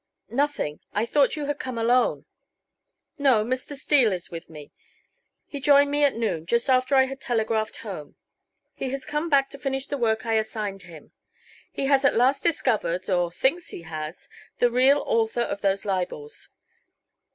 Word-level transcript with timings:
"Nothing; 0.31 0.79
I 0.95 1.05
thought 1.05 1.35
you 1.35 1.45
had 1.45 1.59
come 1.59 1.77
alone." 1.77 2.25
"No, 3.19 3.45
Mr. 3.45 3.75
Steele 3.75 4.11
is 4.11 4.31
with 4.31 4.49
me. 4.49 4.71
He 5.47 5.59
joined 5.61 5.91
me 5.91 6.03
at 6.03 6.15
noon, 6.15 6.47
just 6.47 6.71
after 6.71 6.95
I 6.95 7.03
had 7.03 7.21
telegraphed 7.21 7.77
home. 7.85 8.15
He 8.73 8.89
has 8.89 9.05
come 9.05 9.29
back 9.29 9.51
to 9.51 9.59
finish 9.59 9.85
the 9.85 9.99
work 9.99 10.25
I 10.25 10.33
assigned 10.37 10.81
him. 10.81 11.11
He 11.71 11.85
has 11.85 12.03
at 12.03 12.15
last 12.15 12.41
discovered 12.41 13.11
or 13.11 13.31
thinks 13.31 13.67
he 13.67 13.83
has 13.83 14.27
the 14.57 14.71
real 14.71 15.03
author 15.05 15.41
of 15.43 15.61
those 15.61 15.85
libels. 15.85 16.49